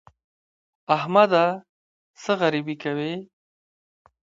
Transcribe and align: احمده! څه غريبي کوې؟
احمده! 0.95 1.45
څه 2.21 2.31
غريبي 2.41 2.75
کوې؟ 2.83 3.13